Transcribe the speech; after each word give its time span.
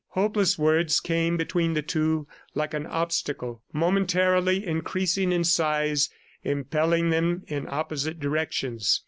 Hopeless 0.13 0.57
words 0.57 0.99
came 0.99 1.37
between 1.37 1.75
the 1.75 1.83
two 1.83 2.27
like 2.55 2.73
an 2.73 2.87
obstacle 2.87 3.61
momentarily 3.71 4.65
increasing 4.65 5.31
in 5.31 5.43
size, 5.43 6.09
impelling 6.43 7.11
them 7.11 7.43
in 7.45 7.67
opposite 7.69 8.19
directions. 8.19 8.99